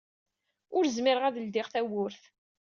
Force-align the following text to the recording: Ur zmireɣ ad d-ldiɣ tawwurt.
Ur 0.75 0.83
zmireɣ 0.95 1.23
ad 1.25 1.33
d-ldiɣ 1.35 1.67
tawwurt. 1.73 2.21